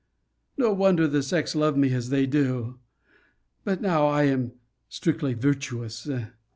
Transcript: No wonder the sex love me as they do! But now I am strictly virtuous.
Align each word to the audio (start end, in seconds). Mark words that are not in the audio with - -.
No 0.57 0.73
wonder 0.73 1.05
the 1.07 1.21
sex 1.21 1.53
love 1.53 1.77
me 1.77 1.93
as 1.93 2.09
they 2.09 2.25
do! 2.25 2.79
But 3.63 3.81
now 3.83 4.07
I 4.07 4.23
am 4.23 4.53
strictly 4.89 5.35
virtuous. 5.35 6.09